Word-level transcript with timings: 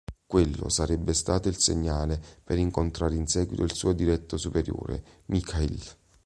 Quello 0.25 0.67
sarebbe 0.69 1.13
stato 1.13 1.47
il 1.47 1.57
segnale 1.59 2.19
per 2.43 2.57
incontrare 2.57 3.13
in 3.13 3.27
seguito 3.27 3.61
il 3.61 3.75
suo 3.75 3.93
diretto 3.93 4.35
superiore, 4.35 5.03
"Mikhail". 5.25 5.79